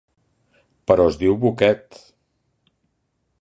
Però 0.91 1.05
es 1.11 1.19
diu 1.25 1.35
Bucket. 1.45 2.01